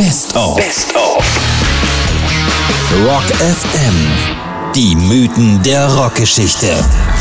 [0.00, 0.56] Best of.
[0.56, 1.22] Best of.
[3.04, 4.72] Rock FM.
[4.74, 6.68] Die Mythen der Rockgeschichte.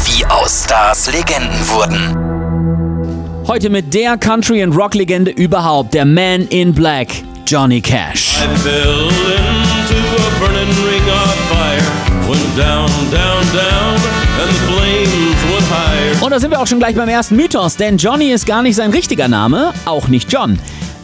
[0.05, 3.45] Wie aus Stars Legenden wurden.
[3.45, 7.07] Heute mit der Country- and Rock-Legende überhaupt, der Man in Black,
[7.45, 8.37] Johnny Cash.
[8.37, 11.83] I fell into a burning ring of fire.
[12.29, 13.95] Went down, down, down,
[14.39, 16.23] and the flames went higher.
[16.23, 18.77] Und da sind wir auch schon gleich beim ersten Mythos, denn Johnny ist gar nicht
[18.77, 20.57] sein richtiger Name, auch nicht John.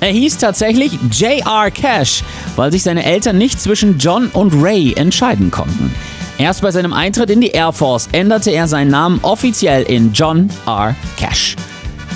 [0.06, 1.72] Er hieß tatsächlich J.R.
[1.72, 2.24] Cash,
[2.56, 5.92] weil sich seine Eltern nicht zwischen John und Ray entscheiden konnten.
[6.38, 10.52] Erst bei seinem Eintritt in die Air Force änderte er seinen Namen offiziell in John
[10.68, 10.96] R.
[11.18, 11.56] Cash.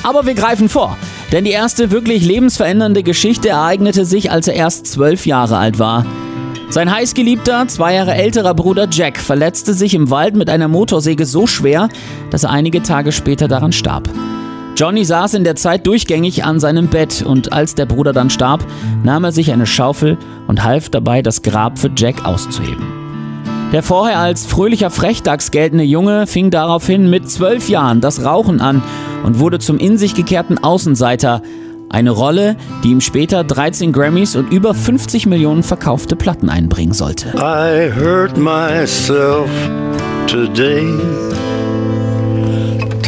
[0.03, 0.97] Aber wir greifen vor,
[1.31, 6.05] denn die erste wirklich lebensverändernde Geschichte ereignete sich, als er erst zwölf Jahre alt war.
[6.69, 11.47] Sein heißgeliebter, zwei Jahre älterer Bruder Jack verletzte sich im Wald mit einer Motorsäge so
[11.47, 11.89] schwer,
[12.29, 14.07] dass er einige Tage später daran starb.
[14.79, 18.65] Johnny saß in der Zeit durchgängig an seinem Bett und als der Bruder dann starb,
[19.03, 22.85] nahm er sich eine Schaufel und half dabei, das Grab für Jack auszuheben.
[23.73, 28.81] Der vorher als fröhlicher Frechdachs geltende Junge fing daraufhin mit zwölf Jahren das Rauchen an
[29.25, 31.41] und wurde zum in sich gekehrten Außenseiter.
[31.89, 37.33] Eine Rolle, die ihm später 13 Grammys und über 50 Millionen verkaufte Platten einbringen sollte.
[37.35, 39.49] I hurt myself
[40.25, 40.87] today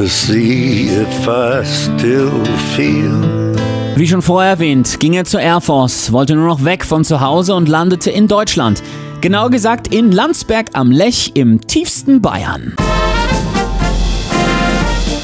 [0.01, 2.43] to see if I still
[2.75, 3.53] feel.
[3.95, 7.21] Wie schon vorher erwähnt, ging er zur Air Force, wollte nur noch weg von zu
[7.21, 8.81] Hause und landete in Deutschland.
[9.21, 12.75] Genau gesagt in Landsberg am Lech im tiefsten Bayern.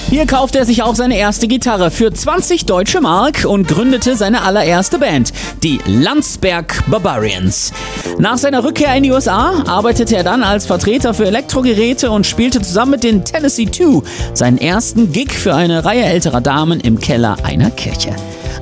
[0.10, 4.42] Hier kaufte er sich auch seine erste Gitarre für 20 deutsche Mark und gründete seine
[4.44, 7.74] allererste Band, die Landsberg Barbarians.
[8.18, 12.62] Nach seiner Rückkehr in die USA arbeitete er dann als Vertreter für Elektrogeräte und spielte
[12.62, 14.02] zusammen mit den Tennessee Two
[14.34, 18.16] seinen ersten Gig für eine Reihe älterer Damen im Keller einer Kirche.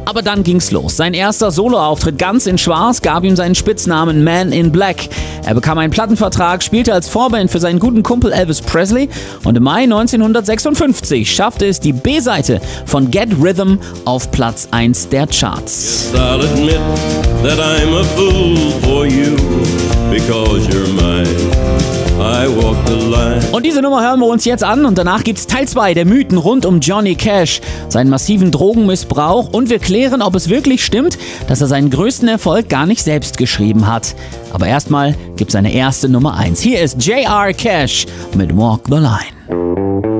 [0.04, 0.98] Aber dann ging's los.
[0.98, 5.08] Sein erster Soloauftritt ganz in Schwarz gab ihm seinen Spitznamen Man in Black.
[5.46, 9.10] Er bekam einen Plattenvertrag, spielte als Vorband für seinen guten Kumpel Elvis Presley
[9.44, 15.28] und im Mai 1956 schaffte es die B-Seite von Get Rhythm auf Platz 1 der
[15.28, 16.10] Charts.
[16.12, 16.12] Yes,
[23.56, 26.38] Und diese Nummer hören wir uns jetzt an und danach gibt's Teil 2 der Mythen
[26.38, 31.18] rund um Johnny Cash, seinen massiven Drogenmissbrauch und wir klären, ob es wirklich stimmt,
[31.48, 34.14] dass er seinen größten Erfolg gar nicht selbst geschrieben hat.
[34.52, 36.60] Aber erstmal gibt's eine erste Nummer 1.
[36.60, 37.54] Hier ist J.R.
[37.54, 40.15] Cash mit Walk the Line.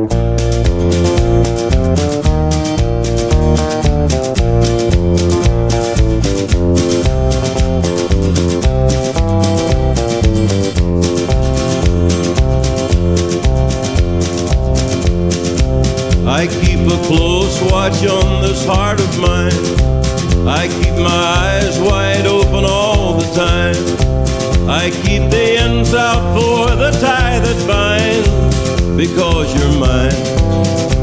[28.98, 30.14] Because you're mine,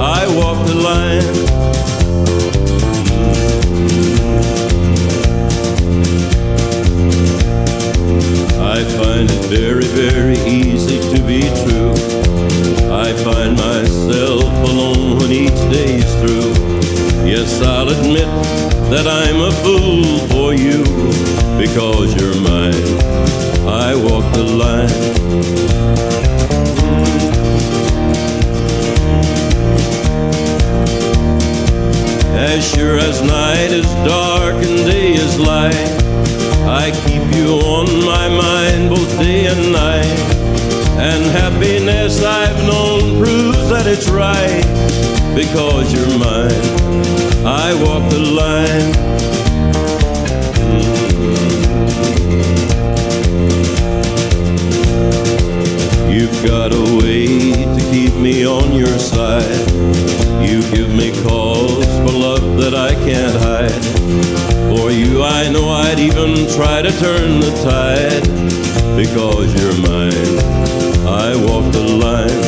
[0.01, 1.23] I walk the line.
[8.59, 11.93] I find it very, very easy to be true.
[12.91, 16.53] I find myself alone when each day's through.
[17.29, 18.29] Yes, I'll admit
[18.89, 20.83] that I'm a fool for you
[21.61, 22.32] because you're
[32.99, 35.91] As night is dark and day is light,
[36.67, 40.19] I keep you on my mind both day and night.
[40.99, 44.65] And happiness I've known proves that it's right
[45.35, 46.53] because you're mine.
[47.45, 48.93] I walk the line.
[50.71, 51.03] Mm.
[56.13, 59.71] You've got a way keep me on your side.
[60.49, 63.85] You give me cause for love that I can't hide.
[64.71, 68.25] For you, I know I'd even try to turn the tide
[68.97, 70.33] because you're mine.
[71.07, 72.43] I walk the line.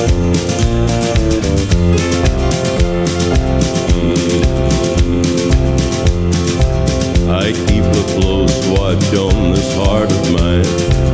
[7.29, 11.14] I keep a close watch on this heart of mine.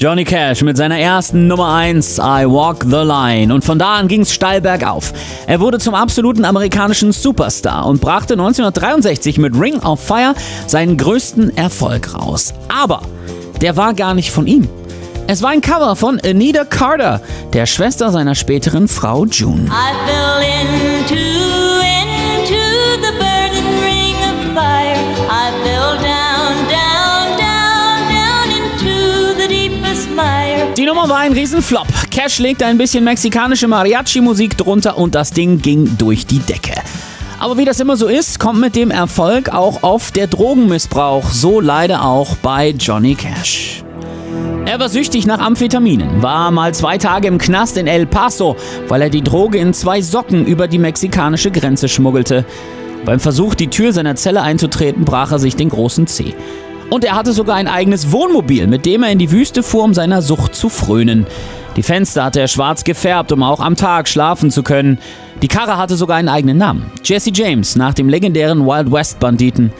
[0.00, 4.06] Johnny Cash mit seiner ersten Nummer 1 I Walk the Line und von da an
[4.06, 5.12] ging's steil bergauf.
[5.48, 10.36] Er wurde zum absoluten amerikanischen Superstar und brachte 1963 mit Ring of Fire
[10.68, 12.54] seinen größten Erfolg raus.
[12.68, 13.02] Aber
[13.60, 14.68] der war gar nicht von ihm.
[15.26, 17.20] Es war ein Cover von Anita Carter,
[17.52, 19.68] der Schwester seiner späteren Frau June.
[30.88, 31.86] Nummer war ein Riesenflop.
[32.10, 36.80] Cash legte ein bisschen mexikanische Mariachi-Musik drunter und das Ding ging durch die Decke.
[37.38, 41.60] Aber wie das immer so ist, kommt mit dem Erfolg auch oft der Drogenmissbrauch, so
[41.60, 43.84] leider auch bei Johnny Cash.
[44.64, 48.56] Er war süchtig nach Amphetaminen, war mal zwei Tage im Knast in El Paso,
[48.88, 52.46] weil er die Droge in zwei Socken über die mexikanische Grenze schmuggelte.
[53.04, 56.34] Beim Versuch, die Tür seiner Zelle einzutreten, brach er sich den großen Zeh.
[56.90, 59.94] Und er hatte sogar ein eigenes Wohnmobil, mit dem er in die Wüste fuhr, um
[59.94, 61.26] seiner Sucht zu frönen.
[61.76, 64.98] Die Fenster hatte er schwarz gefärbt, um auch am Tag schlafen zu können.
[65.42, 66.90] Die Karre hatte sogar einen eigenen Namen.
[67.04, 69.72] Jesse James, nach dem legendären Wild West Banditen.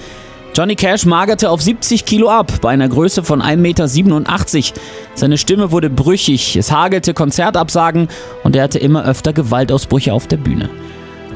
[0.55, 4.81] Johnny Cash magerte auf 70 Kilo ab, bei einer Größe von 1,87 Meter.
[5.15, 8.09] Seine Stimme wurde brüchig, es hagelte Konzertabsagen
[8.45, 10.69] und er hatte immer öfter Gewaltausbrüche auf der Bühne.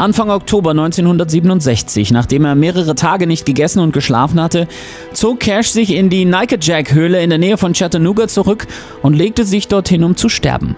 [0.03, 4.67] Anfang Oktober 1967, nachdem er mehrere Tage nicht gegessen und geschlafen hatte,
[5.13, 6.29] zog Cash sich in die
[6.61, 8.67] Jack-Höhle in der Nähe von Chattanooga zurück
[9.03, 10.77] und legte sich dorthin, um zu sterben.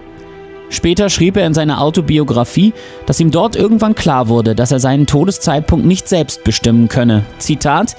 [0.69, 2.73] Später schrieb er in seiner Autobiografie,
[3.07, 7.25] dass ihm dort irgendwann klar wurde, dass er seinen Todeszeitpunkt nicht selbst bestimmen könne.
[7.39, 7.95] Zitat: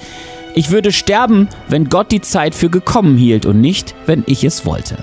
[0.55, 4.65] Ich würde sterben, wenn Gott die Zeit für gekommen hielt und nicht, wenn ich es
[4.65, 4.95] wollte.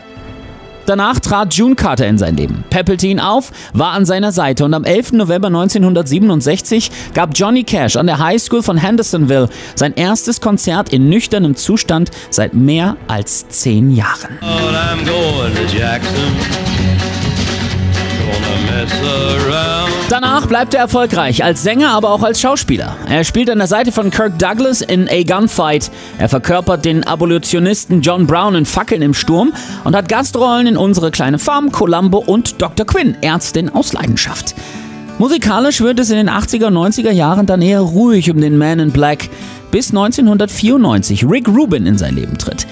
[0.87, 4.75] Danach trat June Carter in sein Leben, peppelte ihn auf, war an seiner Seite und
[4.75, 5.13] am 11.
[5.13, 11.09] November 1967 gab Johnny Cash an der High School von Hendersonville sein erstes Konzert in
[11.09, 14.39] nüchternem Zustand seit mehr als zehn Jahren.
[20.11, 22.95] Danach bleibt er erfolgreich, als Sänger, aber auch als Schauspieler.
[23.09, 25.91] Er spielt an der Seite von Kirk Douglas in A Gunfight.
[26.19, 29.53] Er verkörpert den Abolitionisten John Brown in Fackeln im Sturm
[29.83, 32.85] und hat Gastrollen in Unsere kleine Farm, Columbo und Dr.
[32.85, 34.55] Quinn, Ärztin aus Leidenschaft.
[35.19, 38.81] Musikalisch wird es in den 80er und 90er Jahren dann eher ruhig um den Man
[38.81, 39.31] in Black,
[39.71, 42.67] bis 1994 Rick Rubin in sein Leben tritt.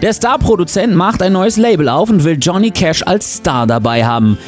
[0.00, 4.38] Der Star-Produzent macht ein neues Label auf und will Johnny Cash als Star dabei haben.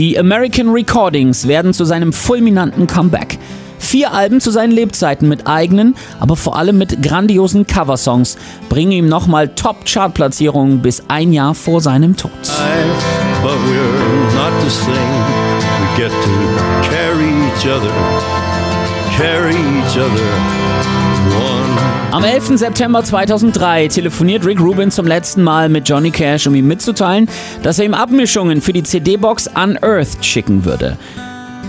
[0.00, 3.38] Die American Recordings werden zu seinem fulminanten Comeback.
[3.78, 8.38] Vier Alben zu seinen Lebzeiten mit eigenen, aber vor allem mit grandiosen Coversongs
[8.70, 12.32] bringen ihm nochmal Top-Chart-Platzierungen bis ein Jahr vor seinem Tod.
[13.42, 13.58] But
[22.12, 22.58] Am 11.
[22.58, 27.28] September 2003 telefoniert Rick Rubin zum letzten Mal mit Johnny Cash, um ihm mitzuteilen,
[27.62, 30.98] dass er ihm Abmischungen für die CD-Box Unearthed schicken würde.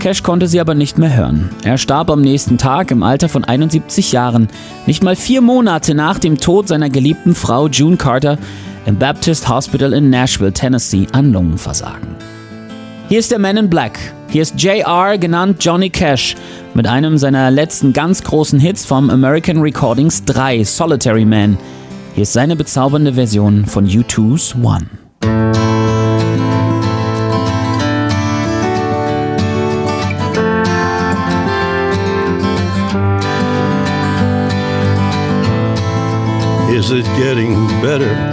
[0.00, 1.50] Cash konnte sie aber nicht mehr hören.
[1.62, 4.48] Er starb am nächsten Tag im Alter von 71 Jahren,
[4.86, 8.36] nicht mal vier Monate nach dem Tod seiner geliebten Frau June Carter
[8.84, 12.31] im Baptist Hospital in Nashville, Tennessee, an Lungenversagen.
[13.12, 13.98] Hier ist der Man in Black.
[14.30, 16.34] Hier ist JR, genannt Johnny Cash,
[16.72, 21.58] mit einem seiner letzten ganz großen Hits vom American Recordings 3, Solitary Man.
[22.14, 24.86] Hier ist seine bezaubernde Version von U2's One.
[36.74, 38.32] Is it getting better?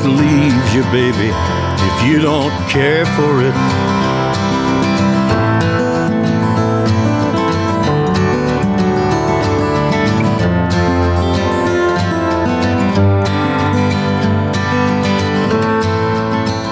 [0.00, 1.30] It leaves you, baby,
[1.88, 3.54] if you don't care for it.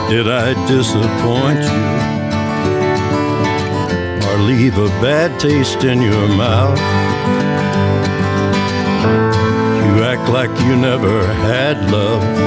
[0.08, 1.84] Did I disappoint you?
[4.28, 6.78] Or leave a bad taste in your mouth?
[9.84, 12.46] You act like you never had love.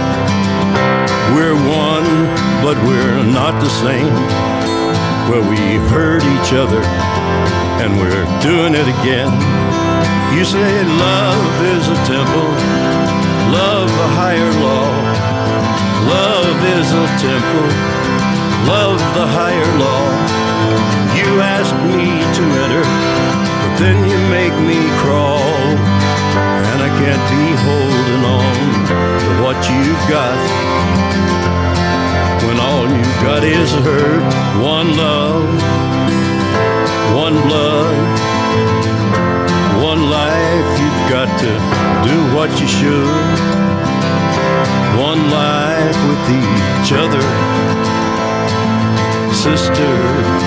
[1.33, 2.07] We're one,
[2.65, 4.13] but we're not the same
[5.29, 6.81] where we hurt each other
[7.81, 9.31] and we're doing it again.
[10.35, 12.49] You say love is a temple,
[13.53, 14.89] love a higher law.
[16.09, 17.69] Love is a temple,
[18.67, 20.05] love the higher law.
[21.15, 22.85] You ask me to enter,
[23.61, 26.00] but then you make me crawl.
[26.81, 28.55] I can't be holding on
[29.21, 30.37] to what you've got
[32.47, 34.23] when all you've got is hurt.
[34.57, 35.45] One love,
[37.13, 37.97] one blood,
[39.83, 40.69] one life.
[40.81, 41.51] You've got to
[42.09, 43.37] do what you should.
[44.97, 47.25] One life with each other,
[49.31, 50.41] sisters,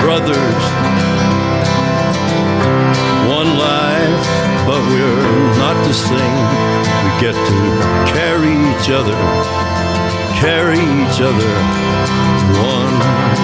[0.00, 0.64] brothers.
[3.28, 3.56] One
[4.90, 6.46] we're not the same.
[7.04, 7.58] We get to
[8.12, 9.18] carry each other
[10.40, 11.52] carry each other
[12.64, 13.39] one